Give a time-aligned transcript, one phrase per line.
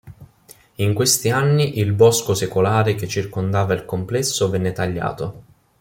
[0.77, 5.43] In questi anni il bosco secolare che circondava il complesso venne tagliato.